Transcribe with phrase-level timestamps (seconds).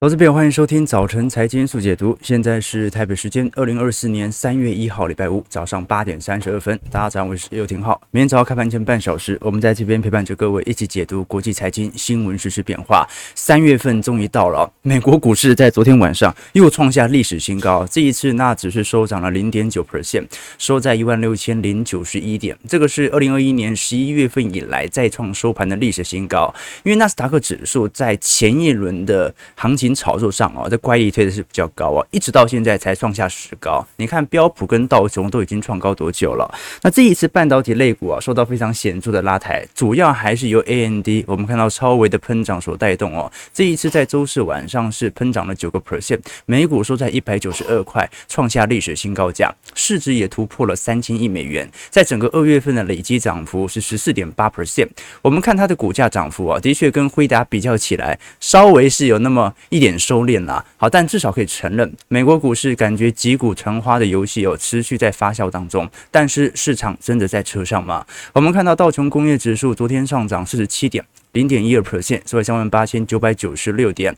[0.00, 2.16] 投资朋友，欢迎收听早晨财经速解读。
[2.22, 6.78] 现在是台北时间二零二四年三月一号礼拜五早上八点三十二分。
[6.88, 8.00] 大家早上好，我是刘廷浩。
[8.12, 13.04] 明天早上开盘前半小时，我们在这边陪伴着各位一起解读国际财经新闻实、时变化。
[13.34, 17.84] 三月份终于到了，美国股市在昨天晚上又创下历史新高。
[17.90, 20.26] 这一次那只是收涨了零点九 percent，
[20.58, 22.56] 收在一万六千零九十一点。
[22.68, 26.54] 这个是二零二一年十一月份以来再创收盘的历史新高。
[26.84, 29.87] 因为纳斯达克指数在前一轮的行情。
[29.94, 33.86] 炒作上啊，这乖离推的是比较高啊，一直到现在才创下史高。
[33.96, 36.52] 你看标普跟道琼都已经创高多久了？
[36.82, 43.30] 那这一次半导体类股啊，受到非常显著的拉抬，主要还是由 AMD 我们看到超微的喷涨所带动哦。
[43.52, 51.68] 这一次在周四晚上是喷涨了九个 percent，每股收在一百九十二块，创下历史新高价，市值也突破了三千亿美元。
[51.90, 54.88] 在整个二月份的累积涨幅是十四点八 percent。
[55.22, 65.88] 我们看它的股价涨幅啊，的确跟辉达比较起来，稍微是有那么一点收敛啦，好，但至少可以承认，美国股市感觉击鼓传花的游戏有持续在发酵当中。
[66.10, 68.06] 但是市场真的在车上吗？
[68.32, 74.14] 我们看到道琼工业指数昨天上涨四十七点，零点一二 percent，收在三万八千九百九十六点。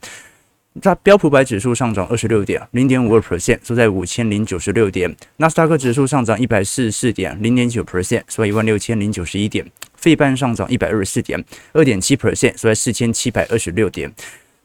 [0.83, 5.13] 那标普百指数上涨二十六点，零点五二 percent，收在五千零九十六点。
[5.35, 9.69] 纳斯达克指数上涨一百四十四点，零点九 percent，收在一万六千零九十一点。
[9.97, 14.09] 费半上涨一百二十四点，二点七 percent，收在四千七百二十六点。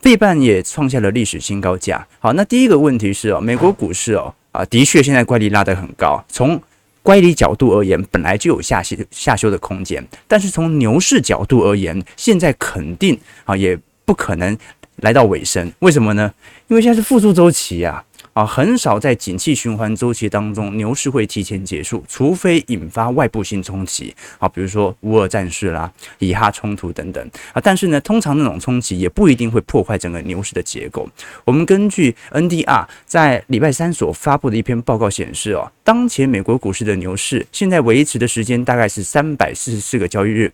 [0.06, 2.06] 费半也创下了历史新高价。
[2.20, 6.24] 好，那第一个问题是哦，美国股市哦啊，的确现在乖离拉得很高。
[6.28, 6.62] 从
[7.02, 14.56] 乖离角度而言，本来就有下修下修的空间，但是从牛市角度而言，现在肯定啊也不可能
[14.98, 15.72] 来到尾声。
[15.80, 16.32] 为什么呢？
[16.68, 18.04] 因为现在是复苏周期呀。
[18.36, 27.60] 啊，很少在景气循环周期当中，牛市会提前结束，除非引发外部性冲击，啊，比如说乌俄战事啦、以哈冲突等等啊。
[27.64, 31.08] 但是呢，通常那种冲击也不一定会破坏整个牛市的结构。
[31.46, 40.52] 我们根据 NDR 在礼拜三所发布的一篇报告显示，哦，当前美国股市的牛市现在维持的时间大概是三百四十四个交易日。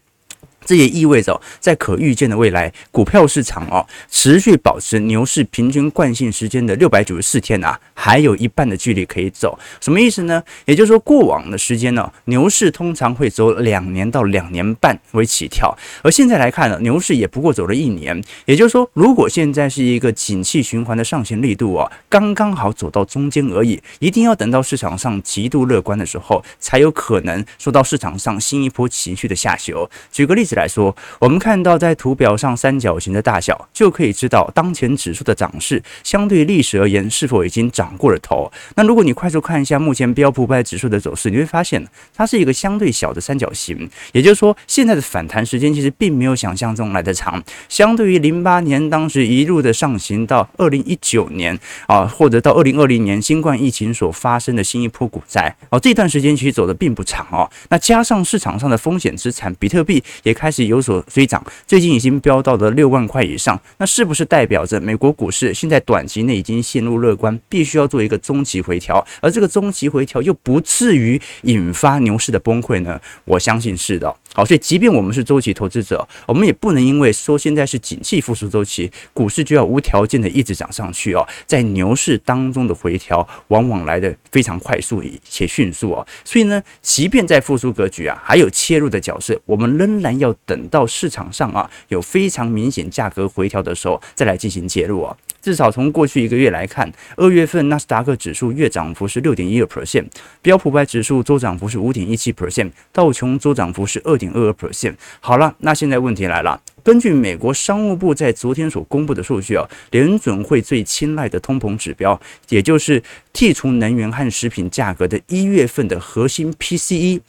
[0.64, 9.58] 这也意味着，在可预见的未来，股票市场哦持续保持牛市平均惯性时间的六百九十四天啊，还有一半的距离可以走。
[9.80, 10.40] 什么意思呢？
[10.66, 18.22] 也就是说，过往的时间呢，牛市通常会走两年到两年半为起跳，而现在来看呢，牛市也不过走了一年。
[18.44, 29.90] 也就是说，如果现在是一个景气循环的上行力度啊，刚刚好走到中间而已，一定要等到市场上极度乐观的时候，才有可能受到市场上新一波情绪的下修。
[30.12, 30.51] 举个例子。
[30.54, 38.50] 来说，我们看到在图表上三角形的大小，就可以知道当前指数的涨势相对历史而言是否已经涨过了头。
[38.74, 41.82] 那如果你快速看一下目前标普五百指数的走势，你会发现
[42.14, 47.42] 它是一个相对小的三角形，也就是说，现在的反弹时间其实并没有想象中来得长。
[47.68, 57.48] 相对于零八年当时一路的上行到二零一九年啊，或者到二零二零年新冠疫情所发生的新一波股灾哦，这段时间其实走的并不长哦。
[57.70, 60.34] 那加上市场上的风险资产，比特币也。
[60.42, 73.00] 开始有所追涨，最近已经飙到了六万块以上，那是不是代表着美国股市现在短期内已经陷入乐观，必须要做一个中期回调，而这个中期回调又不至于引发牛市的崩溃呢？
[73.24, 74.12] 我相信是的。
[74.34, 81.24] 好，所以即便我们是周期投资者，我们也不能因为说现在是景气复苏周期，股市就要无条件的一直涨上去哦。
[81.46, 86.04] 在牛市当中的回调，往往来得非常快速且迅速哦。
[86.24, 95.16] 所以呢，即便在复苏格局啊，还有切入的角色，我们仍然要等到市场上啊有非常明显价格回调的时候，再来进行介入啊。
[95.40, 100.06] 至少从过去一个月来看，二月份纳斯达克指数月涨幅是六点一二 percent，
[100.40, 104.94] 标普百指数周涨幅是五点一七 percent，道琼周涨幅是二点二二 percent。
[105.18, 113.02] 好了，那现在问题来了，根据美国商务部在昨天所公布的数据啊，联准会最青睐的通膨指标，也就是
[113.34, 117.20] 剔除能源和食品价格的一月份的核心 PCE。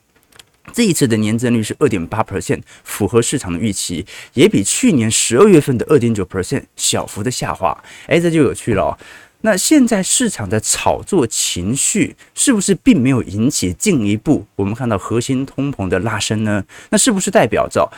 [0.71, 7.77] 这一次的年增率是二点八 percent，符合市场的预期，也比去年十二月份的二点九 percent 小幅的下滑。
[8.07, 8.97] 哎，这就有趣了哦。
[9.41, 16.63] 那现在市场的炒作情绪是不是并没有引起进一步我们看到核心通膨的拉升呢？
[16.91, 17.91] 那是不是代表着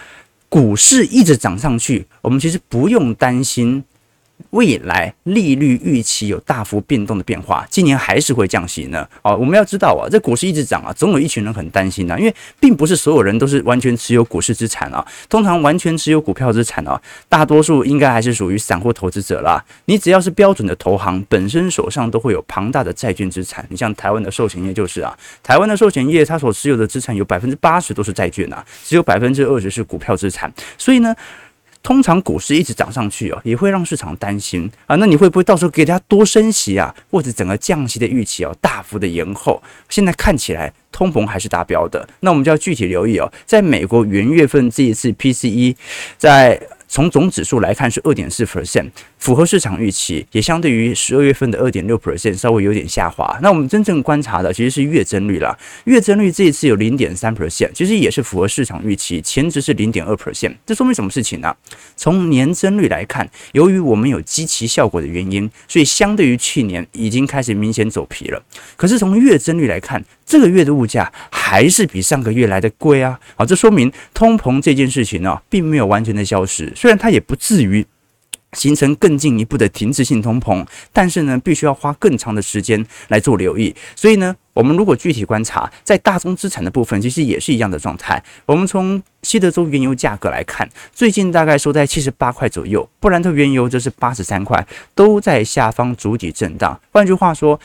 [0.50, 3.84] 股市一直涨上去，我们其实不用担心？
[4.52, 9.08] 未来利率预期有大幅变动的变化，今年还是会降息呢？
[9.22, 19.64] 哦，我们要知道啊，这股市一直涨啊，总有一群人很担心啊，因为并不是所有人都是完全持有股市资产啊，通常完全持有股票资产啊，大多数应该还是属于散户投资者啦。
[19.86, 23.66] 你只要是标准的投行，本身手上都会有庞大的债券资产。
[23.70, 30.52] 你像台湾的寿险业就是啊，台湾的寿险业它所持有的资产有百分之八十都是债券啊，只有百分之二十是股票资产。
[30.78, 31.16] 所以呢。
[31.86, 34.96] 通常股市一直涨上去哦，也会让市场担心啊。
[34.96, 39.62] 那你会不会到时候给大家多升息啊，或者整个降息的预期哦大幅的延后？
[39.88, 43.32] 现在看起来通膨还是达标的，那我们就要具体留意哦。
[43.46, 45.76] 在美国元月份这一次 PCE
[46.18, 46.60] 在。
[46.96, 53.38] 从总指数来看是二点四 percent，符合市场预期，也相对于十二月份的二点六 percent 稍微有点下滑。
[53.42, 55.54] 那我们真正观察的其实是月增率啦，
[55.84, 60.56] 月增率这一次有零点三 percent，其实也是符合市场预期，前值是零点二 percent。
[60.66, 61.54] 这说明什么事情呢？
[61.98, 68.42] 从年增率来看，由于我们有基期效果的原因，所以相对于去年已经开始明显走皮了。
[68.78, 73.20] 可是从月增率来看，这个月的物价还是比上个月来的贵啊！
[73.36, 76.72] 好，这说明通膨这件事情呢，并没有完全的消失。
[76.86, 77.84] 虽然它也不至于
[78.54, 83.76] 形成更进一步的停滞性通膨，但是呢，必须要花更长的时间来做留意。
[83.96, 88.24] 所以呢，我们如果具体观察，在大宗资产的部分，其实也是一样的状态。
[88.46, 96.80] 我们从西德州原油价格来看，最近大概收在七十八块左右，布兰特原油则是八十三块，都在下方筑底震荡。
[96.92, 97.60] 换句话说，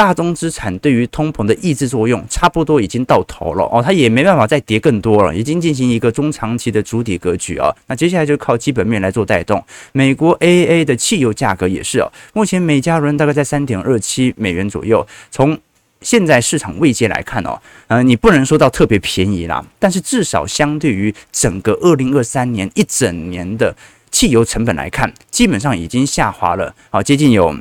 [0.00, 7.70] 大宗资产对于通膨的抑制作用差不多已经到头了哦，它也没办法再跌更多了，已经进行一个中长期的主体格局啊。
[7.86, 9.62] 那接下来就靠基本面来做带动。
[9.92, 15.06] 美国 AA 的汽油价格也是哦，目前每加仑大概在三点二七美元左右。
[15.30, 15.58] 从
[16.00, 23.76] 现在市场位阶来看哦，呃，你不能说到特别便宜啦，但是至少相对于整个二零二三年一整年的
[24.10, 27.54] 汽油成本来看，基本上已经下滑了啊，接近有。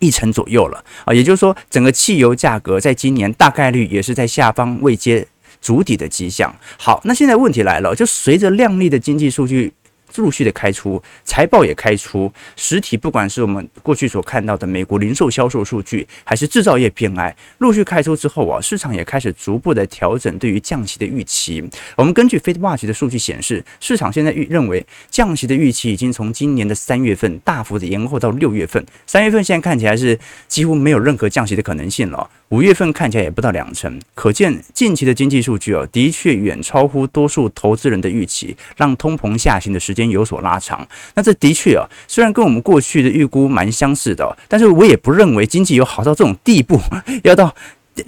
[0.00, 5.26] 一成左右了啊，也就是说，整个汽油价格在今年大概率也是在下方未接
[5.60, 6.54] 足底的迹象。
[6.76, 9.72] 好，那现在问题来了，就随着靓丽的经济数据。
[10.16, 21.62] 陆续的开出，财报也开出，实体不管是我们过去所看到的美国零售销售数据，还是制造业 PMI，陆续开出之后啊，市场也开始逐步的调整对于降息的预期。
[21.96, 28.84] 我们根据 FedWatch 的数据显示，市场现在预认为降息的预期已经从今年的三月份大幅的延后到六月份。
[29.06, 32.28] 三月份现在看起来是几乎没有任何降息的可能性了。
[32.48, 40.86] 五月份看起来也不到两成，可见近期的经济数据哦，的确远超乎多数投资人的预期，让通膨下行的时间有所拉长。
[41.14, 46.80] 那这的确啊，虽然跟我们过去的预估蛮相似的，但是我也不认为经济有好到这种地步，
[47.24, 47.54] 要到。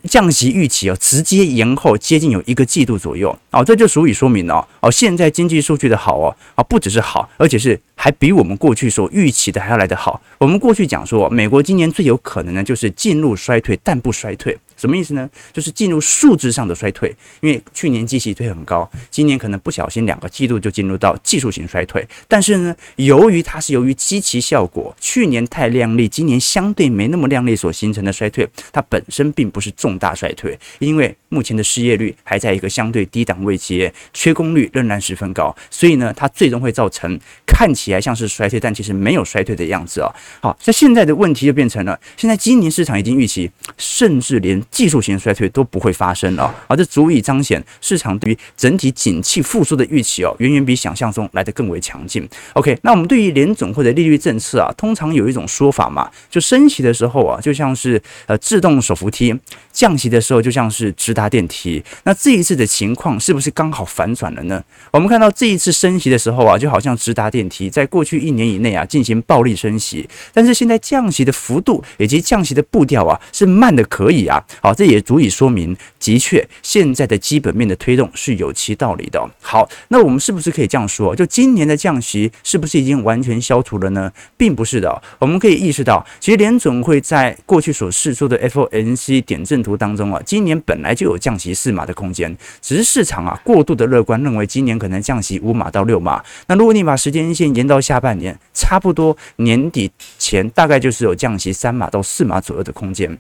[0.05, 10.23] 降息预期哦，直接延后接近有一个季度左右哦，这就足以说明了哦，现在经济数据的好哦啊，不只是好，而且是还比我们过去所预期的还要来得好。
[10.39, 14.57] 我们过去讲说，美国今年最有可能呢，就是进入衰退，但不衰退。
[14.81, 15.29] 什么意思呢？
[15.53, 22.03] 就是进入数字上的衰退，因为去年机器推很高，今年可能不小心两个季度就进入到技术型衰退。
[22.27, 40.11] 但是呢，由于它是由于机器效果，去年太亮丽，今年相对没那么亮丽所形成的衰退，它本身并不是重大衰退，因为目前的失业率还在一个相对低档位企业，缺工率仍然十分高，所以呢，它最终会造成看起来像是衰退，但其实没有衰退的样子啊。
[40.41, 52.27] 好，那现在的问题就变成了，现在今年市场已经预期，甚至连技术型衰退都不会发生了，而这足以彰显市场对于整体景气复苏的预期哦，远远比想象中来得更为强劲。
[52.55, 59.35] OK，那我们对于联总会的利率政策啊，通常有一种说法嘛，就升息的时候啊，就像是呃自动手扶梯；
[59.73, 61.83] 降息的时候就像是直达电梯。
[62.05, 64.63] 那这一次的情况是不是刚好反转了呢？
[64.93, 74.43] 我们看到这一次升息的时候啊，就好像直达电梯，在过去一年以内啊进行暴力升息，但是现在降息的幅度以及降息的步调啊是慢的可以啊。
[74.63, 79.21] 好，这也足以说明，的确，现在的基本面的推动是有其道理的。
[79.41, 81.15] 好，那我们是不是可以这样说？
[81.17, 84.13] 就今年的降息是不是已经完全消除了呢？
[84.37, 85.03] 并不是的。
[85.19, 96.23] 我们可以意识到，其实联总会在过去所释出的 FOMC 点阵图当中啊，今年本来就有降息四码的空间，只是市场啊过度的乐观，认为今年可能降息五码到六码。
[96.47, 103.19] 那如果你把时间线延到下半年，差不多年底前大概就是有降息三码到四码左右的空间。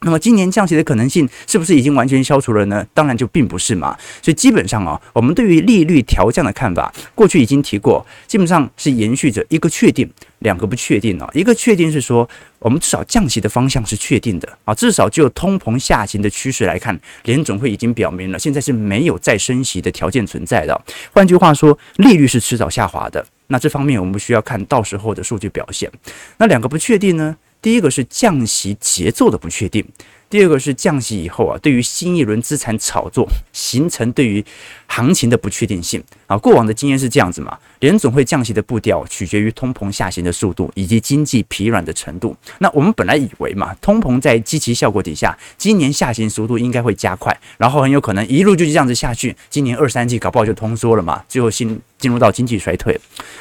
[0.00, 2.86] 那么今年降息的可能性是不是已经完全消除了呢？
[2.92, 3.96] 当然就并不是嘛。
[4.22, 10.08] 所以基本上啊，我们对于利率调降的看法，过去已经提过，基本上是延续着一个确定，
[10.40, 11.28] 两个不确定啊。
[11.32, 20.78] 一个确定是说，我们至少降息的方向是确定的啊，至少就通膨下行的趋势来看，联总会已经表明了，现在是没有再升息的条件存在的。
[21.12, 23.24] 换句话说，利率是迟早下滑的。
[23.48, 25.90] 那这方面我们需要看到时候的数据表现。
[26.36, 27.36] 那两个不确定呢？
[27.66, 29.84] 第一个是降息节奏的不确定，
[30.28, 34.44] 第二个是降息以后啊，对于新一轮资产炒作形成对于
[34.88, 36.36] 行情的不确定性啊。
[36.36, 42.36] 过往的经验是这样子嘛，联总会降息的步调取决于通膨下行的速度以及经济疲软的程度。
[42.58, 52.98] 那我们本来以为嘛，通膨在积极效果底下，今年下行速度应该会加快，然后很有可能一路就这样子下去，今年二三季搞不好就通缩了嘛，最后进进入到经济衰退。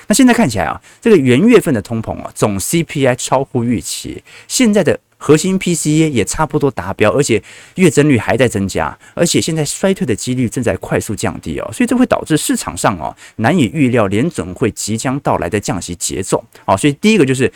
[0.08, 5.00] 那现在看起来啊，这个元月份的通膨啊，总 CPI 超乎预期，现在的。
[5.26, 7.42] 核心 PCE 也差不多达标，而且
[7.78, 16.46] 月增率还在增加，而且现在衰退的几率正在快速降低哦，所以这会导致市场上哦难以预料联准会即将到来的降息节奏。
[16.66, 17.52] 哦，所以第一个就是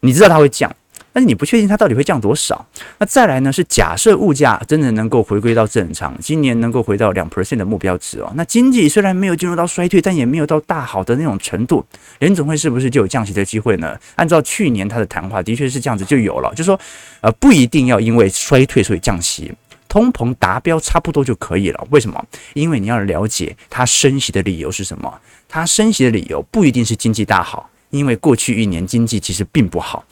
[0.00, 0.74] 你知道它会降。
[1.12, 2.66] 但是你不确定它到底会降多少。
[2.98, 3.52] 那再来呢？
[3.52, 8.32] 是假设物价真的能够回归到正常，今年能够回到两 percent 的目标值哦。
[8.34, 11.84] 那经济虽然没有进入到衰退，但也没有到大好的那种程度，
[12.20, 13.94] 联总会是不是就有降息的机会呢？
[14.16, 16.80] 按照去年他的谈话，的确是这样子就有了，就说，
[17.20, 19.52] 呃，不一定要因为衰退所以降息，
[19.88, 21.86] 通膨达标差不多就可以了。
[21.90, 22.24] 为什么？
[22.54, 25.12] 因为你要了解它升息的理由是什么。
[25.46, 30.02] 它升息的理由不一定是经济大好，因为过去一年经济其实并不好。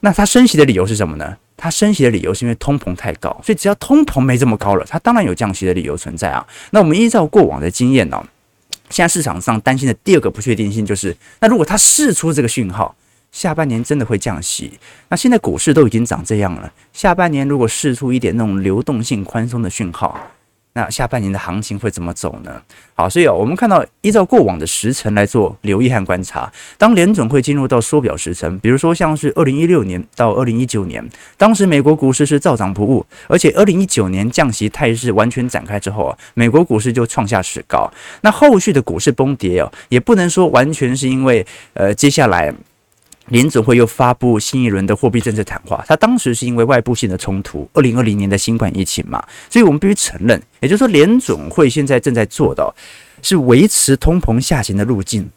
[0.00, 1.36] 那它升息的理由是什么呢？
[1.56, 6.46] 它升息的理由是因为通膨太高，所以只要通膨没这么高了，它当然有降息的理由存在啊。
[6.70, 8.22] 那我们依照过往的经验呢，
[8.90, 12.94] 现在市场上担心的第二个不确定性就是，那如果它释出这个讯号，
[13.32, 20.20] 下半年真的会降息，那现在股市都已经长这样了，下半年如果释出一点那种流动性宽松的讯号。
[20.76, 22.60] 那下半年的行情会怎么走呢？
[22.94, 31.02] 好，所以啊，我们看到依照过往的时程来做留意和观察，当联准会进入到缩表时程，比如说像是二零一六年到二零一九年，
[31.38, 37.90] 当时美国股市是照涨不误，而且二零一九年降息态势完全展开之后啊，美国股市就创下史高。
[38.20, 42.52] 那后续的股市崩跌哦，也不能说完全是因为呃接下来。
[43.28, 52.74] 联总会又发布新一轮的货币政策谈话，他当时是因为外部性的冲突，二零二零年的新冠疫情嘛，所以我们必须承认，也就是说联总会现在正在做的
[53.22, 55.28] 是维持通膨下行的路径。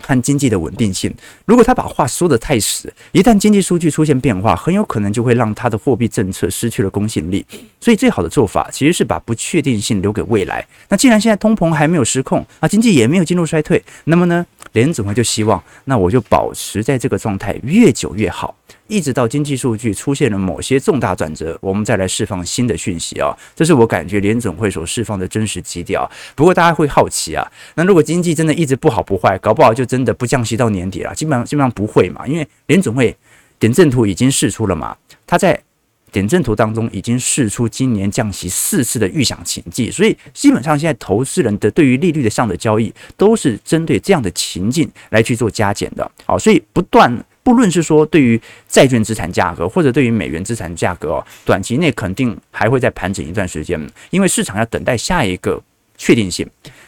[0.00, 1.12] 和经济的稳定性，
[1.44, 7.44] 如果他把话说得太死，一旦经济数据出现变化，很有可能就会让他的货币政策失去了公信力。
[7.80, 10.66] 所以，最好的做法其实是把不确定性留给未来。
[10.88, 18.54] 那既然现在通膨还没有失控啊，经济也没有进入衰退，那么呢，联准会就希望，那我就保持在这个状态，越久越好。
[18.88, 26.10] 一直到经济数据出现了某些重大转折，我们再来释放新的讯息啊，这是我感觉联总会所释放的真实基调。
[26.34, 31.14] 不过大家会好奇啊，那如果经济真的一直不好不坏，搞不好就真的不降息到年底了？
[31.14, 33.14] 基本上基本上不会嘛，因为联总会
[33.58, 35.60] 点阵图已经释出了嘛，他在
[36.10, 46.10] 点阵图当中已经试出今年降息四次的预想情境，所以基本上现在投资人的对于利率的上的交易都是针对这样的情境来去做加减的。
[46.24, 47.22] 好，所以不断。
[47.48, 48.38] 不论是说对于
[48.68, 55.58] 债券资产价格，或者对于美元资产价格哦，短期内肯定还会再盘整一段时间，因为市场要等待下一个
[55.96, 56.46] 确定性。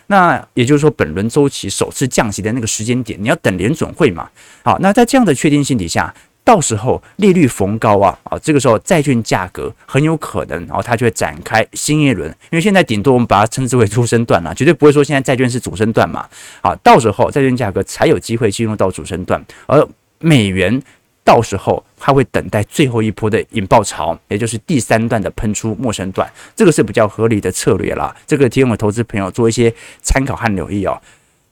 [0.09, 4.29] 那也就是说，本轮周期首次降息的那个时间点，你要等联准会嘛？
[4.62, 6.14] 好，那在这样的确定性底下，
[6.45, 12.29] 到时候利率逢高啊，啊，这个时候债券价格很有可能，然后它就会展开新一轮。
[12.50, 16.29] 因为现在顶多我们把它称之为初升段了，绝对不会说现在债券是主升段嘛。
[16.62, 19.88] 好，到时候债券价格才有机会进入到主升段，而
[20.21, 20.81] 美元
[21.25, 28.15] 到时候它会等待最后一波的引爆潮，也就是第三段的喷出陌生段，这个是比较合理的策略啦。
[28.27, 29.73] 这个提供给投资朋友做一些
[30.03, 31.00] 参考和留意哦。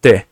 [0.01, 0.25] 对，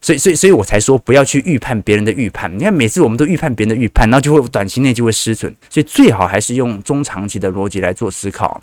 [0.00, 2.50] 所以所以所以我才说不要去预判别人的预判。
[2.56, 8.62] 你看每次我们都预判别人的预判，然后就会短期内就会失准，所以最好还是用中长期的逻辑来做思考。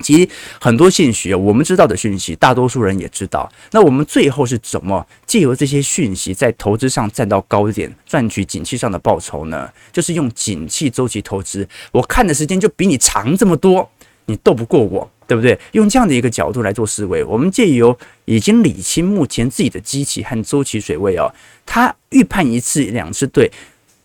[0.00, 0.28] 其实
[0.60, 3.50] 很多讯息，我们知道的讯息，大多数人也知道。
[3.72, 9.68] 那我们最后是怎么借由这些讯息，在投资上站到高点，赚取景气上的报酬呢？
[9.92, 11.68] 就是用景气周期投资。
[11.90, 13.90] 我看的时间就比你长这么多，
[14.26, 15.58] 你斗不过我，对不对？
[15.72, 21.34] 用这样的一个角度来做思维，我们借由已经理清目前自己的基期和周期水位哦，
[21.66, 23.50] 他预判一次两次对，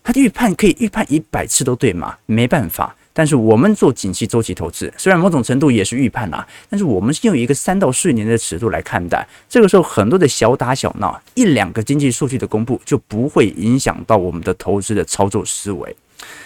[0.02, 2.16] 他预判可以预判一百次都对吗？
[2.26, 2.96] 没办法。
[3.16, 9.24] 但是我们做景气周期投资，虽然某种程度也是预判啦，但是我们是用一个三到四年的尺度来看待。
[9.48, 15.96] 这个时候，很多的小打小闹，一两个经济数据的公布，就不会影响到我们的投资的操作思维。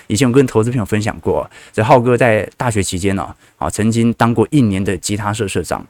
[0.08, 5.87] 以前我跟投资朋友分享过，这浩哥在大学期间呢，啊，曾经当过一年的吉他社社长。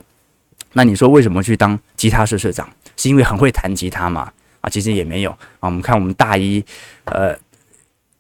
[0.74, 2.68] 那你说为什么去当吉他社社长？
[2.96, 4.32] 是因为很会弹吉他吗？
[4.60, 5.62] 啊，其实也没有啊。
[5.62, 6.64] 我们看我们大一，
[7.06, 7.36] 呃。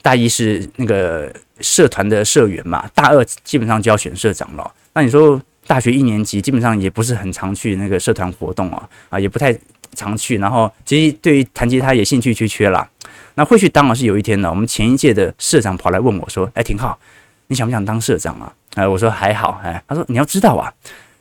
[0.00, 4.70] 大一是那个社团的社员嘛，大二基本上就要选社长了。
[4.94, 9.56] 那你说大学一年级基本上也不是很常去那个社团活动啊，啊也不太
[9.94, 10.38] 常去。
[10.38, 12.88] 然后其实对于弹吉他也兴趣缺缺了。
[13.34, 16.98] 那会去当啊是有一天呢，我们前一届的社长跑来问我说：“哎，廷浩，
[17.46, 20.72] 你想不想当社长啊？”哎，我说还好，哎，他说你要知道啊，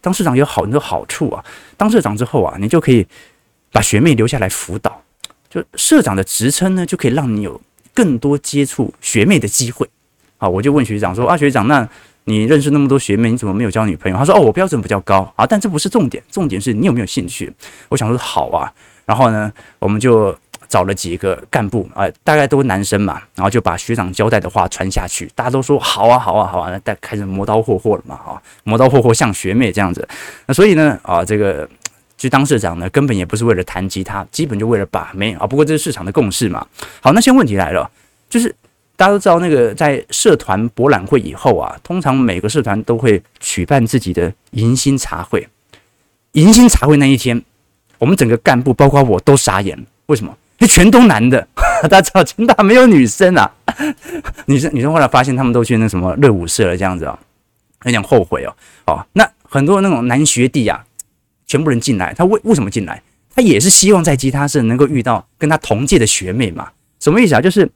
[0.01, 1.43] 当社长有好多好处啊，
[1.75, 3.05] 当社长之后啊，你就可以
[3.71, 5.03] 把学妹留下来辅导，
[5.49, 7.59] 就社长的职称呢，就可以让你有
[7.93, 9.87] 更多接触学妹的机会。
[10.37, 11.87] 好，我就问学长说啊，学长，那
[12.25, 14.17] 你认识那么多学妹，你怎么没有交女朋友？
[14.17, 17.51] 他说哦，我标准比较高啊，但这不是重点，重点是你有没有兴趣。
[17.89, 18.71] 我想说好啊，
[19.05, 20.37] 然后呢，我们就。
[20.69, 30.05] 找了几个干部啊、呃，大概都男生嘛，然后就把学长交代的话传下去，大家都说好啊，好啊，好啊，那开始磨刀霍霍了嘛，哈，磨刀霍霍像学妹这样子，
[30.45, 31.65] 那所以呢，啊，这个
[32.17, 35.47] 去当社长呢，根本也不是为了弹吉他，基本就为了把妹啊。
[35.47, 36.67] 不过这是市场的共识嘛。
[36.99, 37.89] 好，那现在问题来了，
[38.29, 38.53] 就是
[38.97, 45.47] 大家都知道，那个在社团博览会以后啊，通常每个社团都会举办自己的迎新茶会，
[46.33, 47.41] 迎新茶会那一天，
[47.99, 50.35] 我们整个干部包括我都傻眼了，为什么？
[50.67, 51.47] 全都男的，
[51.83, 53.49] 大家知道清大没有女生啊。
[54.47, 57.19] 女生女生后来发现他们都去那什么热舞社了，这样子啊，
[57.83, 58.55] 有点后悔哦。
[58.87, 60.83] 哦，那很多那种男学弟啊，
[61.45, 62.99] 全部人进来，他为为什么进来？
[63.35, 66.69] 他也是希望在吉他社能够遇到跟他同届的学妹嘛。
[66.99, 67.41] 什么意思啊？
[67.41, 67.69] 就是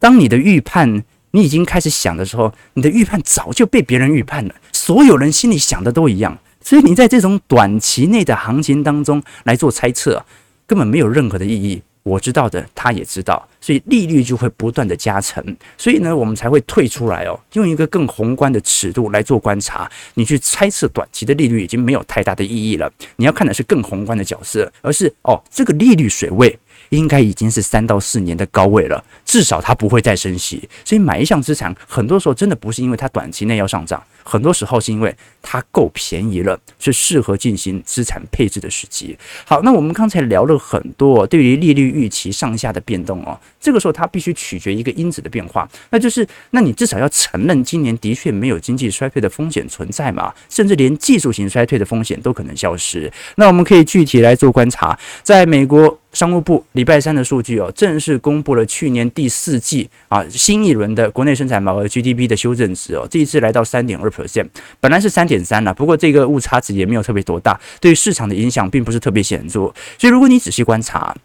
[0.00, 10.24] 当你的预判你已经开始想的时候，你的预判早就被别人预判了，所有人心里想的都一样，所以你在这种短期内的行情当中来做猜测，
[10.66, 11.80] 根本没有任何的意义。
[12.02, 15.44] 我知道的，他也知道，所以利率就会不断的加成，
[15.76, 19.88] 所以呢，我们才会退出来哦，用一个更宏观的尺度来做观察。
[20.14, 26.58] 你去猜测短期的利率已经没有太大的意义了，你要看的是更宏观的角色，而是哦，这个利率水位。
[26.90, 30.68] 应该已经是三到四年的高位了，至少它不会再升息。
[30.84, 39.16] 所以买一项资产，很多时候真的不是因为它短期内要上涨，很多时候是因为它够便宜了，是适合进行资产配置的时机。
[39.44, 53.12] 好，那我们刚才聊了很多对于利率预期上下的变动哦，这个时候它必须取决一个因子的变化，那就是那你至少要承认今年的确没有经济衰退的风险存在嘛，甚至连技术型衰退的风险都可能消失。
[53.36, 55.99] 那我们可以具体来做观察，在美国。
[56.12, 64.48] 商务部礼拜三的数据哦，正式公布了去年第四季啊新一轮的国内生产毛额 GDP 的修正值哦，这一次来到三点二 percent，
[64.80, 71.16] 本来是三点三了，不过这个误差值也没有特别多大，对市场的影响并不是特别显著，所以如果你仔细观察。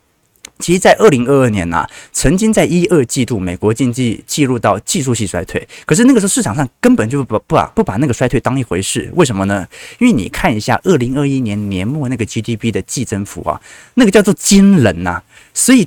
[0.58, 5.68] 其实，在二零二二年呐、曾经在一二季度，美国经济进入到技术性衰退。
[5.86, 9.12] 可是那个时候市场上根本就不不把不把那个衰退当一回事。
[9.16, 9.68] 为什么呢？
[10.00, 13.62] 因为你看一下二零二一年年末那个 GDP 的季增幅啊，
[13.96, 15.22] 那个叫做惊人呐。
[15.54, 15.86] 所以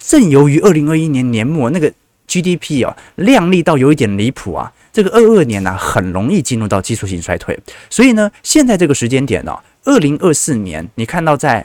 [0.00, 1.92] 正由于二零二一年年末那个
[2.26, 7.56] GDP 啊，亮丽到有一点离谱啊，这个二二年呢、很容易进入到技术性衰退。
[7.88, 11.64] 所以呢，现在这个时间点呢、啊，二零二四年，你看到在。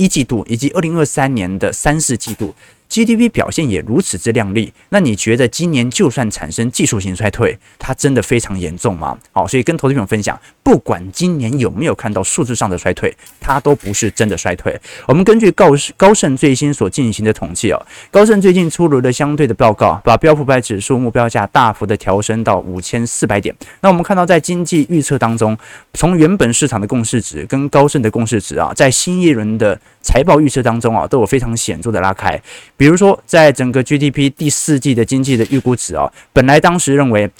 [0.00, 2.54] 一季度以及二零二三年的三四季度。
[2.90, 9.16] GDP 表现也如此之靓丽，那你觉得今年就算产生技术性衰退，它真的非常严重吗？
[9.30, 14.76] 好，所以跟投资朋友分享，不管今年有没有看到数字上的衰退，它都不是真的衰退。
[15.06, 23.54] 我们根据高高盛最新所进行的统计哦，高盛最近出炉的相对的报告，把标普百指数目标价大幅的调升到五千四百点。
[23.82, 25.56] 那我们看到在经济预测当中，
[25.94, 32.40] 从原本市场的共识值跟高盛的共识值啊，在新一轮的财报预测当中啊，都有非常显著的拉开。
[32.80, 37.30] 比如说，在整个 GDP 第四季的经济的预估值啊，本来当时认为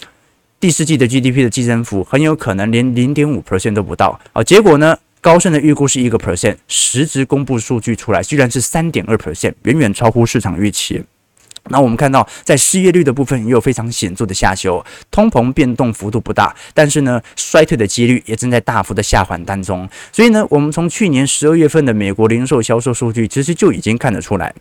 [0.61, 11.03] 第四季的 GDP 的季增幅很有可能连零点五 percent 都不到啊，结果呢，高盛的预估是一个 percent，实质公布数据出来居然是三点二 percent，远远超乎市场预期。
[11.71, 19.89] 那我们看到，在失业率的部分也有非常显著的下修，通膨变动幅度不大，但是呢，衰退的几率也正在大幅的下缓当中。
[20.13, 24.55] 所以呢，我们从去年十二月份的美国零售销售数据，其实就已经看得出来。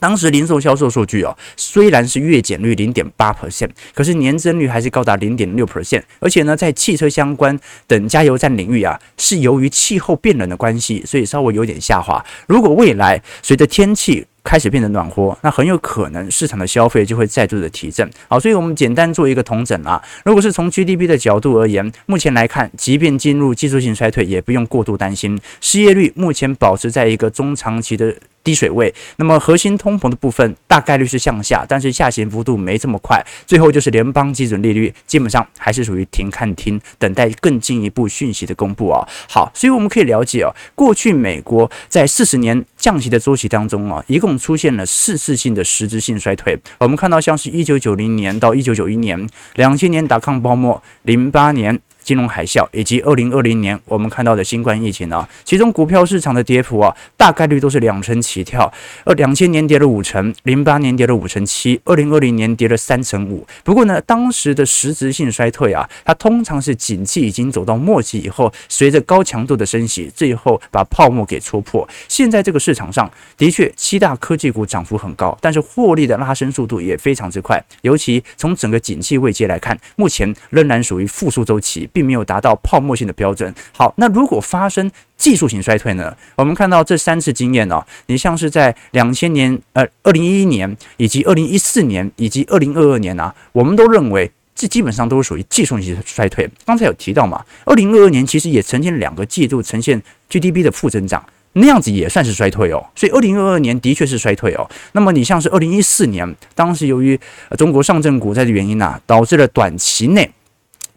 [0.00, 12.24] 当时零售销售数据哦，虽然是月减率零点八 percent，可是年增率还是高达零点六 percent，而且呢，在汽车相关等加油站领域啊，是由于气候变冷的关系，所以稍微有点下滑。
[12.46, 18.08] 如果未来随着天气开始变得暖和，那很有可能市场的消费就会再度的提振。
[18.28, 20.00] 好，所以我们简单做一个统整啊。
[20.24, 25.36] 如果是从 GDP 的角度而言，目前来看，即便进入技术性衰退，也不用过度担心。
[25.60, 28.14] 失业率目前保持在一个中长期的
[28.46, 33.20] 低水位，那么核心通膨的部分大概率是向下，但是下行幅度没这么快。
[33.44, 39.04] 最后就是联邦基准利率，基本上还是属于停看听，等待更进一步讯息的公布啊。
[39.28, 46.56] 好，所以我们可以了解啊，过去美国在四十年降息的周期当中啊，一共出现了四次性的实质性衰退。
[46.78, 51.80] 我们看到像是一九九零年到一九九一年，两千年达康泡沫，零八年。
[52.06, 58.72] 金融海啸，以及二零二零年我们看到的新冠疫情啊，其中股票市场的跌幅啊，大概率都是两成起跳。
[59.04, 63.44] 而两千年跌了五成，零八年跌了五成七，二零二零年跌了三成五。
[63.64, 71.88] 不过呢，当时的实质性衰退啊，它通常是景气已经走到末期以后，随着高强度的升息，最后把泡沫给戳破。
[72.06, 77.60] 现在这个市场上的确七大科技股涨幅很高，但是获利的拉升速度也非常之快。
[77.82, 83.50] 尤其从整个景气位阶来看，目前仍然属于复苏周期，并没有达到泡沫性的标准。
[83.72, 86.14] 好，那如果发生技术性衰退呢？
[86.34, 96.46] 我们看到这三次经验哦，你像是在两千年、呃，二零一一年以及二零一四年以及二零二二年啊，我们都认为这基本上都是属于技术性衰退。
[96.66, 101.24] 刚才有提到嘛，二零二二年其实也呈现两个季度呈现 GDP 的负增长。
[101.58, 104.70] 那样子也算是衰退哦，所以二零二二年的确是衰退哦。
[104.92, 107.18] 那么你像是二零一四年，当时由于
[107.56, 110.30] 中国上证股灾的原因呐，导致了短期内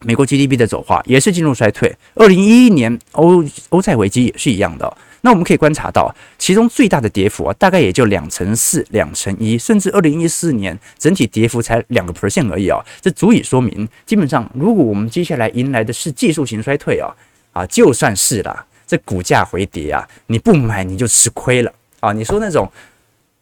[0.01, 1.95] 美国 GDP 的走化，也是进入衰退。
[2.15, 4.97] 二零一一年欧欧债危机也是一样的。
[5.21, 12.79] 那我们可以观察到，其中最大的跌幅啊，大概也就两成四、两成一，甚至二零一四年整体跌幅才两个 percent 而已啊。
[13.01, 17.11] 这足以说明，基本上如果我们接下来迎来的是技术型衰退啊，
[17.51, 18.65] 啊，就算是了。
[18.87, 22.11] 这股价回跌啊，你不买你就吃亏了啊！
[22.11, 22.67] 你说那种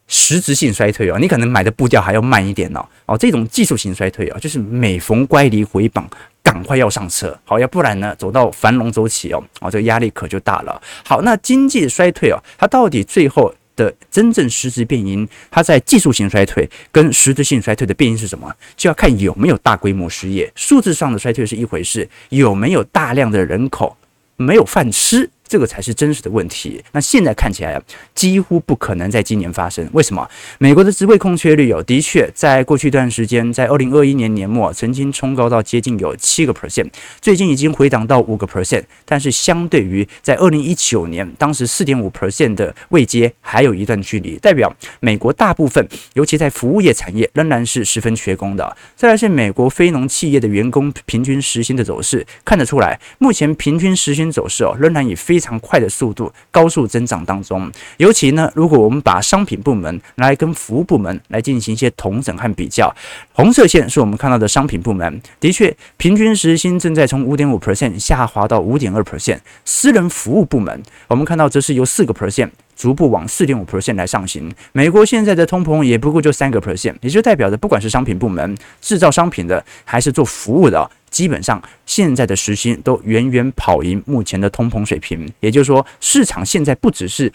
[0.06, 2.84] 实质性衰退哦，你可能买的步调还要慢一点哦。
[3.06, 6.06] 哦，这种技术型衰退啊，就是每逢乖离回档，
[6.48, 10.80] 赶快要上车，好，要不然呢，走到繁荣周期哦，啊，这个压力可就大了。
[11.04, 18.50] 好，那经济衰退哦，它到底最后的真正实质变因，它在技术性衰退跟实质性衰退的变因是什么？
[18.78, 23.94] 就要看有没有大规模失业，数字上的衰退是一回事，有没有大量的人口
[24.36, 25.28] 没有饭吃？
[25.48, 26.82] 这个才是真实的问题。
[26.92, 27.80] 那现在看起来，
[28.14, 29.88] 几乎不可能在今年发生。
[29.92, 30.28] 为什么？
[30.58, 38.84] 美国的职位空缺率有的确在过去一段时间，在二零二一年年末曾经冲高到接近有七个 percent，最近已经回档到五个 percent。
[39.04, 44.36] 但是相对于在二零一九年当时四点五 percent 的位阶，还有一段距离。
[44.38, 48.76] 代表美国大部分，尤其在服务业产业，仍然是十分缺工的。
[48.94, 62.92] 再来是美国非农企业的员工平均时薪的走势，看得出来，目前平均时薪走势哦，仍然以非非常快的速度高速增长当中，尤其呢，如果我们把商品部门来跟服务部门来进行一些同整和比较，
[63.32, 74.52] 红色线是我们看到的商品部门，的确平均时薪正在从五点五 percent 下滑到五点二 percent，私人服务部门我们看到则是由四个 percent 逐步往四点五 percent 来上行。
[74.72, 80.90] 美国现在的通膨也不过就三个 percent，也就代表着不管是商品部门制造商品的，还是做服务的。
[81.10, 85.30] 基本上，现在的时薪都远远跑赢目前的通膨水平。
[85.40, 87.32] 也就是说，市场现在不只是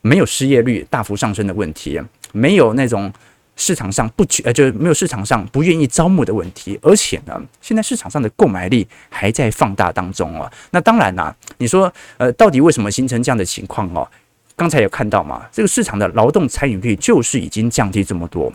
[0.00, 2.00] 没有失业率大幅上升的问题，
[2.32, 3.12] 没有那种
[3.56, 10.50] 市场上不缺呃，就是没有市场上不愿意招募的问题，而且呢，现在市场上的购买力还在放大当中啊。
[10.70, 14.08] 那当然啦，你说呃，到底为什么形成这样的情况哦？
[14.54, 18.52] 刚才有看到嘛，这个市场的劳动参与率就是已经降低这么多。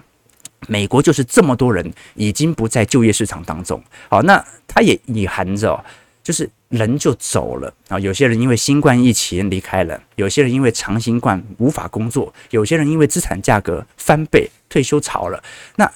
[0.67, 5.83] 美国就是这么多人已经不在就业市场当中，好，那它也隐含着，
[6.23, 7.99] 就是人就走了啊。
[7.99, 15.43] 有些人因为新冠疫情离开了，有些人因为长新冠无法工作，有些人因为资产价格翻倍退休潮了。
[15.75, 15.91] 那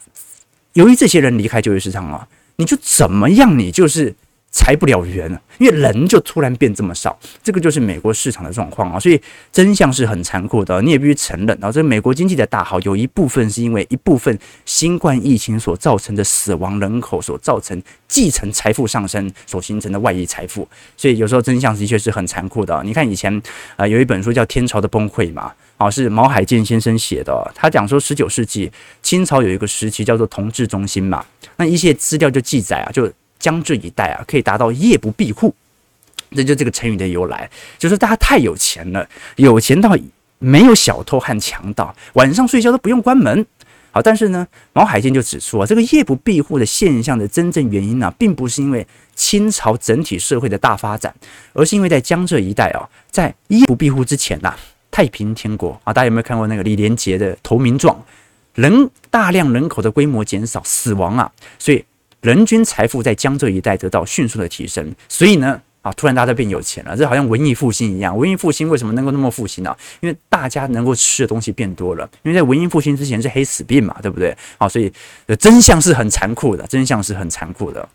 [0.73, 2.27] 由于这些人离开就业市场啊，
[2.57, 4.15] 你就怎么样，你就是。
[4.49, 5.29] 裁不了员，
[5.59, 11.71] 因为人就突然变这么少，这个就是美国市场的状况啊，所以真相是很残酷的，你也必须承认啊。
[11.71, 22.81] 这美国经济的大好，有一部分是因为一部分新冠疫情所造成的死亡人口所造成继承财富上升所形成的外溢财富，所以有时候真相的确是很残酷的。
[22.83, 23.41] 你看以前
[23.75, 28.71] 啊，有一本书叫《天朝的崩溃》嘛，啊，是毛海健先生写的，他讲说十九世纪
[29.03, 31.23] 清朝有一个时期叫做同治中兴嘛，
[31.57, 33.11] 那一些资料就记载啊，就。
[33.39, 35.53] 江浙一带啊，可以达到夜不闭户，
[36.31, 39.95] 这就这个成语的由来，就是大家太有钱了，有钱到
[40.39, 43.45] 没有小偷和强盗，晚上睡觉都不用关门。
[43.91, 51.15] 好，但是呢，毛海健就指出啊，这个夜不闭户的现象的真正原因呢、并不是因为清朝整体社会的大发展，
[51.53, 54.55] 而是因为在江浙一带啊，在夜不闭户之前呐、
[54.91, 57.99] 太平天国啊，大家有没有看过那个李连杰的投名状？
[58.53, 61.83] 人大量人口的规模减少，死亡啊，所以。
[62.21, 68.17] 人均财富在江浙一带得到迅速的提升，所以呢，啊，突然大家变有钱了，这好像文艺复兴一样。
[68.17, 69.73] 文艺复兴为什么能够那么复兴呢？
[70.01, 72.09] 因为大家能够吃的东西变多了。
[72.23, 74.35] 因为在文艺复兴之前是黑死病嘛，对不对？
[74.57, 74.91] 好，所以
[75.39, 77.87] 真相是很残酷的，真相是很残酷的。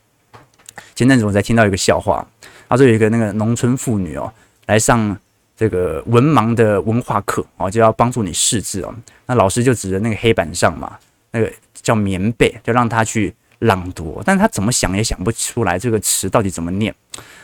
[0.95, 2.27] 前阵子我才听到一个笑话，
[2.69, 4.33] 他说有一个那个农村妇女哦，
[4.67, 5.15] 来上
[5.57, 8.95] 这个文盲的文化课哦，就要帮助你识字哦。
[9.27, 10.97] 那老师就指着那个黑板上嘛，
[11.33, 13.35] 那个叫棉被，就让他去。
[13.63, 16.95] 朗读，但他怎么想也想不出来这个词到底怎么念。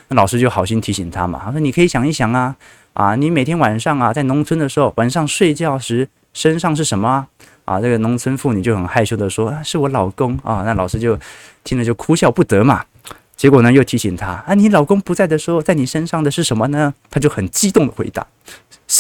[0.09, 2.57] 那老师就好心提醒他嘛，他说你可以想一想啊，
[2.92, 7.26] 啊，你每天晚上啊在农村的时候，晚上睡觉时身上是什么啊？
[7.64, 10.62] 啊，这个农村妇女就很害羞的说，是我老公啊。
[10.64, 11.18] 那老师就
[11.64, 12.85] 听了就哭笑不得嘛。
[13.37, 16.92] 结果呢，又提醒他啊，你老公不在的时候，在你身上的是什么呢？
[17.11, 18.26] 他就很激动的回答，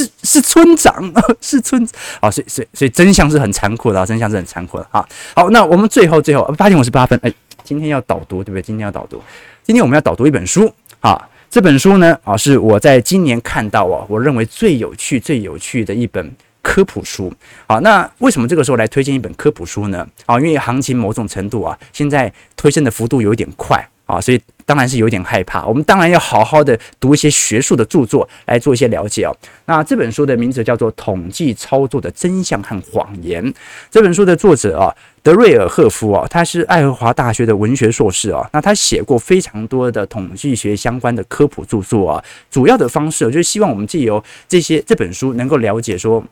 [0.04, 1.82] 是是村长， 是村
[2.20, 2.30] 啊。
[2.30, 5.06] 所以所以所以真相是很残酷的啊，真相是很残酷的啊。
[5.34, 7.32] 好，那我们最后最后八点五十八分，哎，
[7.64, 8.62] 今天要导读对不对？
[8.62, 9.22] 今天要导读，
[9.64, 11.28] 今天我们要导读一本书啊。
[11.50, 16.30] 这本书呢啊，是我在今年看到啊，我认为最有趣最有趣的一本
[16.60, 17.32] 科普书。
[17.66, 20.06] 好，那为什么这个时候来推荐一本科普书呢？
[20.26, 23.88] 啊，因为行情某种程度啊，现在推升的幅度有一点快。
[24.08, 25.66] 啊，所以当然是有点害怕。
[25.66, 29.36] 我们当然要好好的读一些学术的著作来做一些了解哦。
[29.66, 33.44] 那这本书的名字叫做《统计操作的真相和谎言》。
[33.90, 34.88] 这本书的作者啊，
[35.22, 38.48] 德瑞尔赫夫啊，他是爱荷华大学的文学硕士啊。
[38.50, 42.24] 那他写过非常多的统计学相关的科普著作啊。
[42.50, 46.24] 主要的方式就是希望我们借由这些这本书能够了解说，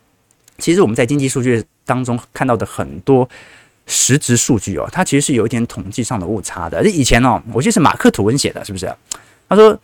[0.57, 3.29] 其实我们在经济数据当中看到的很多。
[3.87, 6.85] 实质数据哦，它其实是有一点统计上的误差的。
[6.89, 8.93] 以前哦，我记得是马克吐温写的，是不是？
[9.49, 9.79] 他说，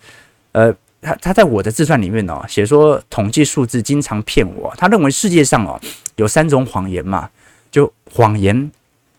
[0.53, 4.75] 呃，他他在我的自传里面哦，写说统计数字经常骗我。
[4.77, 5.81] 他认为世界上哦
[6.17, 7.31] 有三种谎言嘛，
[7.71, 8.71] 就谎言，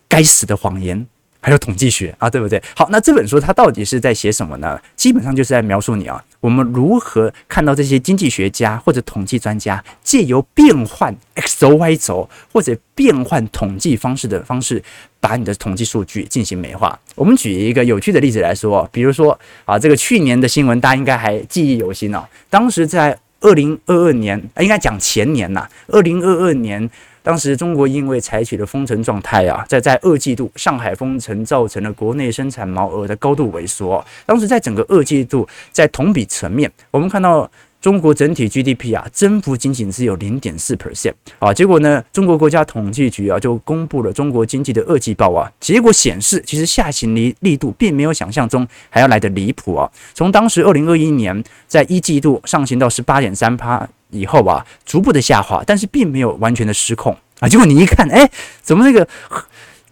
[0.08, 1.06] 该死的谎言。
[1.40, 2.62] 还有统计学啊，对不对？
[2.74, 4.80] 好，那这本书它到底是在写什么呢？
[4.96, 14.82] 基本上就是在描述你啊，我们如何看到这些经济学家或者统计专家借由变换 x 轴 y 轴或者变换统计方式的方式，
[15.20, 17.00] 把你的统计数据进行美化。
[17.14, 22.22] 我们举一个有趣的例子来说，比如说啊，这个去年的新闻大家应该还记忆犹新哦。
[22.50, 26.90] 当时在二零二二年，应该讲前年呐，二零二二年。
[27.24, 34.04] 当时中国因为采取了封城状态啊，在在二季度上海封城造成了国内生产毛额的高度萎缩。
[34.26, 41.50] 当时在整个二季度，在同比层面，我们看到中国整体 GDP 啊，增幅仅仅只有零点四 percent 啊。
[41.50, 49.90] 结果呢，中国国家统计局啊就公布了中国经济的二季报啊，结果显示其实下行力力度并没有想象中还要来得离谱啊。
[50.12, 53.88] 从当时二零二一年在一季度上行到十八点三趴。
[54.10, 57.48] 以后啊，逐步的下滑，但是并没有完全的失控啊。
[57.48, 58.30] 结果你一看，哎，
[58.62, 59.06] 怎么那个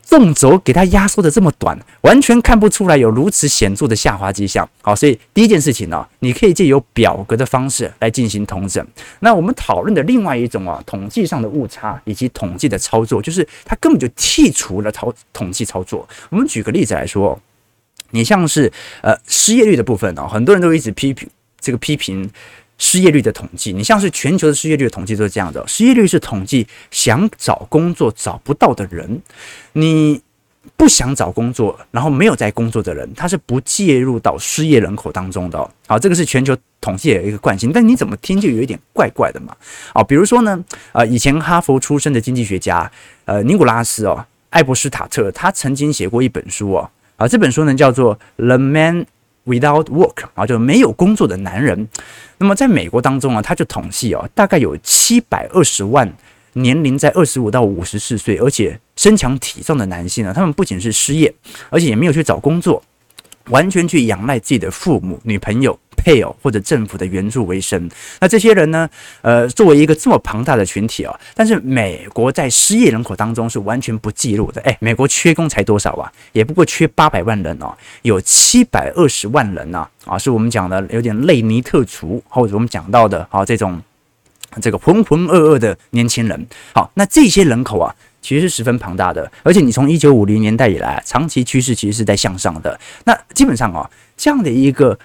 [0.03, 4.69] 纵轴给它压缩的这么短，完全看不出来有如此显著的下滑迹象。
[4.83, 8.87] 好，所以第一件事情呢，你可以借由表格的方式来进行统整。
[9.21, 16.07] 那我们讨论的另外一种啊，统计上的误差以及统计的操作，就是它根本就剔除了操统计操作。
[16.29, 17.41] 我们举个例子来说，
[18.11, 18.71] 你像是
[19.01, 21.27] 呃失业率的部分呢，很多人都一直批评
[21.59, 22.31] 这个批评。
[22.85, 25.65] 失业率的统计，你像是全球的失业率的统计都是这样的。
[25.69, 29.23] 失业率是统计想找工作找不到的人，
[29.75, 30.21] 你
[30.77, 35.71] 不想找工作，然后没有在工作的人，他是不介入到失业人口当中的。
[35.87, 39.57] 好，这个是全球统计的一个惯性，但你怎么听就有一点怪怪的嘛。
[39.93, 42.91] 啊，比如说呢，呃，以前哈佛出身的经济学家，
[43.27, 49.03] 呃，尼古拉斯哦，艾伯斯塔特，他曾经写过一本书哦，啊，这本书呢叫做《The Man》。
[49.45, 51.89] Without work 啊，就没有工作的男人。
[52.39, 56.13] 那么在美国当中啊，他就统计哦，大概有七百二十万
[56.53, 61.35] 年龄在二十五到五十四岁，而且身强体壮的男性啊，他们不仅是失业，
[61.71, 62.83] 而且也没有去找工作，
[63.47, 65.77] 完全去仰赖自己的父母、女朋友。
[66.05, 67.89] 配偶或者政府的援助为生，
[68.21, 68.89] 那这些人呢？
[69.23, 74.61] 呃，作为一个这么庞大的群体啊，但是美国在失业人口当中是完全不记录的。
[74.63, 76.13] 诶，美国缺工才多少啊？
[76.33, 83.81] 也不过缺八百万人哦，有七百二十万人呐，啊，是我们讲的有点类尼特族，或者我们讲到的啊这种
[84.61, 86.47] 这个浑浑噩噩的年轻人。
[86.75, 92.79] 好，那这些人口啊，其实是十分庞大的，而且你从一九五零年代以来，长期趋势其实是在向上的。
[93.05, 94.99] 那基本上啊，这样的一个。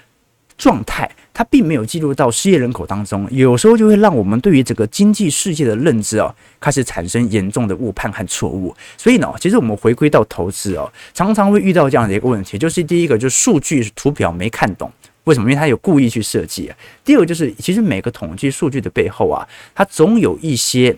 [0.58, 8.76] 状态，它并没有记录到失业人口当中，有时候就会让我们对于整个经济世界的认知哦，开始产生严重的误判和错误。
[8.98, 14.92] 所以呢，其实我们回归到投资哦，常常会遇到这样的一个问题，就是第一个，就是数据图表没看懂，
[15.26, 15.48] 为什么？
[15.50, 16.72] 因为它有故意去设计。
[17.06, 20.98] 第二个就是，其实每个统计数据的背后啊，它总有一些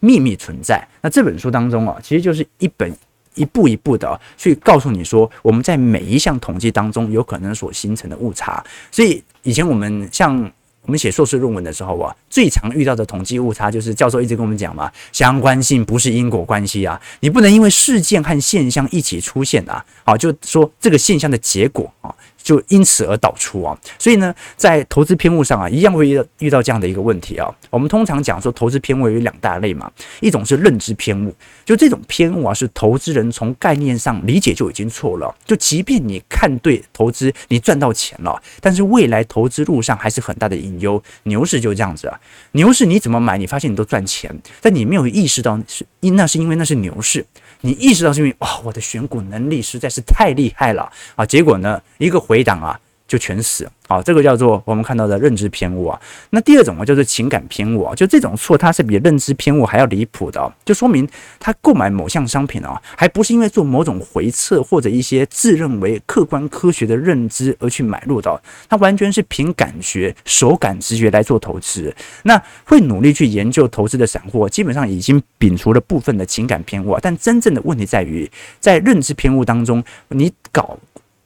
[0.00, 0.86] 秘密存在。
[1.00, 2.94] 那这本书当中啊，其实就是一本。
[3.34, 8.62] 一步一步的去告诉你说，我们在每一项统计当中有可能所形成的误差。
[8.90, 10.50] 所以以前我们像
[10.82, 22.14] 我们写硕士论文的时候啊，最常遇到的统计误差就是教授一直跟我们讲嘛，相关性不是因果关系啊，你不能因为事件和现象一起出现啊，好，就说这个现象的结果啊。
[22.42, 27.48] 就因此而导出啊，所以呢，在投资偏误上啊，一样会遇到遇到这样的一个问题啊。
[27.68, 35.34] 我们通常讲说，投资偏误有两大类嘛，一种是认知偏误，就这种偏误啊，是投资人从概念上理解就已经错了。
[35.44, 41.02] 就即便你看对投资，你赚到钱了，但是未来投资路上还是很大的隐忧。
[41.24, 42.18] 牛市就这样子啊，
[42.52, 47.24] 牛市你怎么买，你发现你都赚钱，但你没有意识到是因那是因为那是牛市。
[47.62, 51.26] 你意识到是因为哇，我的选股能力实在是太厉害了啊！
[51.26, 52.80] 结果呢，一个回档啊。
[53.10, 54.00] 就全死啊！
[54.00, 56.00] 这个叫做我们看到的认知偏误啊。
[56.30, 57.92] 那第二种啊，叫做情感偏误啊。
[57.92, 60.40] 就这种错，它是比认知偏误还要离谱的。
[60.64, 61.08] 就说明
[61.40, 71.92] 他购买某项商品啊，还不是因为做某种回测或者一些自认为客观科学的认知而去买入的，他完全是凭感觉、手感、直觉来做投资。
[72.22, 76.96] 那会努力去研究投资的散户，基本上已经摒除了部分的情感偏误。
[77.02, 80.78] 但真正的问题在于，在认知偏误当中，你搞。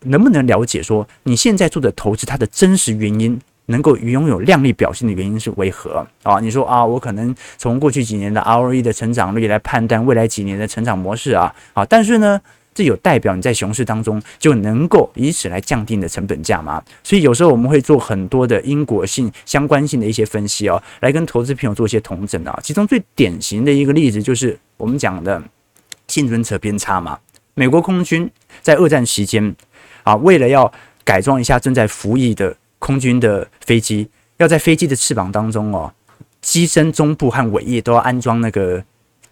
[0.04, 6.38] 能不能了解说你现在做的投资它的真实原因，能够拥有量丽表现的原因是为何啊？
[6.40, 12.38] 你说啊，我可能从过去几年的 ROE 的成长率来判断未来几年的成长模式啊，啊，但是呢，
[12.74, 16.82] 这有代表你在熊市当中就能够以此来降低你的成本价吗？
[17.02, 22.60] 所以有时候我们会做很多的因果性、相关性的一些分析哦，来跟投资朋友做一些同整啊。
[22.62, 25.42] 其中最典型的一个例子就是我们讲的
[26.08, 27.18] 幸存者偏差嘛。
[27.54, 29.56] 美国空军在二战期间。
[30.04, 35.92] 啊，为了要改装一下正在服役的空军的飞机，要在飞机的翅膀当中哦，
[36.40, 38.82] 机身中部和尾翼都要安装那个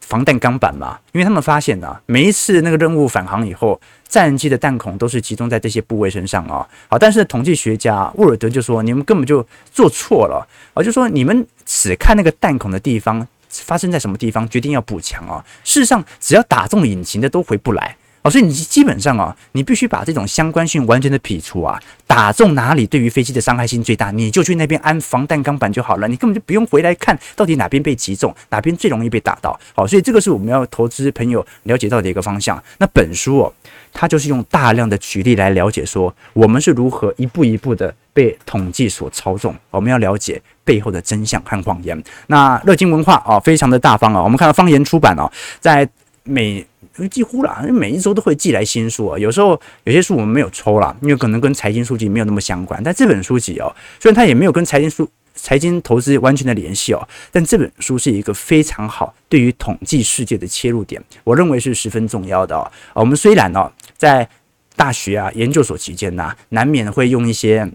[0.00, 0.98] 防弹钢板嘛。
[1.12, 6.66] 因为他们发现啊，每一次那个任务返航以后，战机的弹孔都是集中在这些部位身上啊。
[6.88, 15.44] 好，但是统计学家沃尔德就说，你们根本就做错了啊，就说你们只看那个弹孔的地方发生在什么地方，决定要补强啊。
[15.64, 17.96] 事实上，只要打中引擎的都回不来。
[18.22, 29.58] 哦，所以你基本上啊，你必须把这种相关性完全的撇除啊，打中哪里对于飞机的伤害性最大，你就去那边安防弹钢板就好了，你根本就不用回来看到底哪边被击中，哪边最容易被打到。
[29.74, 32.62] 好，所以这个是我们要投资朋友了解到的一个方向。
[32.78, 33.52] 那本书哦，
[33.92, 42.00] 它就是用大量的举例来了解说，我们是如何一步一步的被统计所操纵，我们要了解背后的真相和谎言。
[42.28, 45.88] 那乐金文化啊，非常的大方啊，我们看到方言出版哦，在
[46.22, 46.64] 美。
[47.10, 49.18] 几乎啦，每一周都会寄来新书啊。
[49.18, 52.82] 有时候有些书我们没有抽啦，因为可能跟财经书籍没有那么相关。
[52.82, 62.70] 但这本书籍哦，虽然它也没有跟财经书、财经投资完全的联系哦，但这本书是一个非常好对于统计世界的切入点，我认为是十分重要的哦。
[62.94, 64.28] 我们虽然哦在
[64.76, 67.70] 大学啊、研究所期间呐，难免会用一些。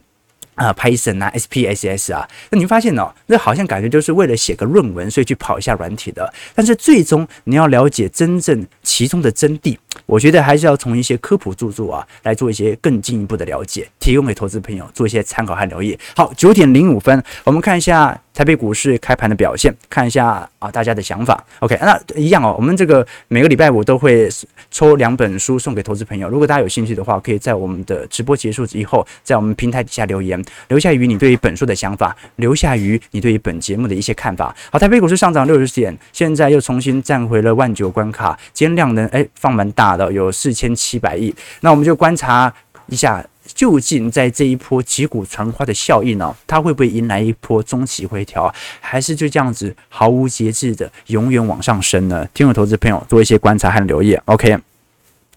[0.57, 6.33] 啊，Python 啊，SPSS 啊，那你发现哦，那好像感觉就是为了写个论文，所以去跑一下软体的。
[6.53, 15.97] 但是最终你要了解真正其中的真谛，我觉得还是要从一些科普著作啊来做一些更进一步的了解，提供给投资朋友做一些参考和留意。
[16.15, 18.19] 好，九点零五分，我们看一下。
[18.37, 21.43] 台北股市开盘的表现，看一下啊，大家的想法。
[21.57, 24.29] OK，那一样哦，我们这个每个礼拜五都会
[24.69, 26.29] 抽两本书送给投资朋友。
[26.29, 34.55] 如果大家有兴趣的话，可以在我们的直播结束以后，在我们平台底下留言，留下于你对于本书的想法，留下于你对于本节目的一些看法。
[34.71, 41.33] 好，台北股市上涨六十点，现在又重新站回了万九关卡，今天量能哎放蛮大的，有四千七百亿。
[41.61, 42.53] 那我们就观察
[42.85, 43.25] 一下。
[43.53, 52.27] 究竟在这一波击鼓传花的效应呢，它会不会迎来一波中期回调，还是就这样子毫无节制的永远往上升呢？
[52.33, 54.57] 听我投资朋友做一些观察和留意，OK，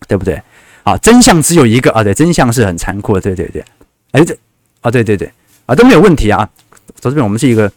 [0.07, 0.41] 对不对？
[0.83, 3.65] 啊，真相只有一个啊，对，真相是很残酷的，对对对，
[4.13, 4.37] 哎这
[4.81, 5.31] 啊对对对
[5.67, 6.49] 啊都没有问题啊，
[7.01, 7.71] 投资朋友，我们是一个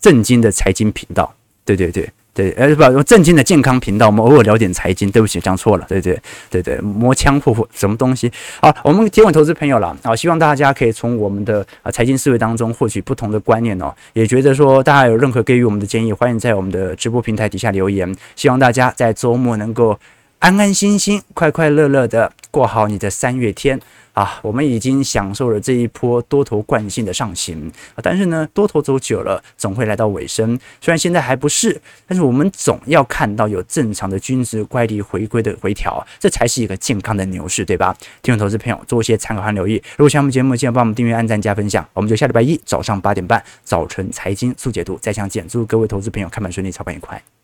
[0.00, 2.10] 正经的财经频道，对对对。
[2.38, 5.10] 对，呃，不，用正经的健康频道，我们偶尔聊点财经。
[5.10, 5.84] 对不起，讲错了。
[5.88, 6.16] 对对
[6.48, 8.30] 对对，磨枪霍霍什么东西？
[8.62, 13.92] 好，我们提问投资朋友了啊，希望大家可以从我们的啊财经思维当中获取不同的观念哦。
[14.12, 18.14] 也觉得说大家有任何给予我们的建议，欢迎在我们的直播平台底下留言。
[18.36, 19.98] 希望大家在周末能够
[20.38, 23.80] 安安心心、快快乐乐的过好你的三月天。
[24.18, 30.58] 啊，我们已经享受了这一波多头惯性的上行啊，但是呢，多头走久了总会来到尾声。
[30.80, 37.96] 虽然现在还不是，但是我们总要看到有正常的均值乖离回归的回调，这才是一个健康的牛市，对吧？
[38.20, 39.80] 听众投资朋友做一些参考和留意。
[39.96, 41.86] 如果喜欢我们节目，记得帮我们订阅、按赞、加分享。
[41.94, 45.46] 我们就下礼拜一早上八点半早晨财经速解读再相见。
[45.46, 47.37] 祝各位投资朋友开盘顺利，操盘愉快。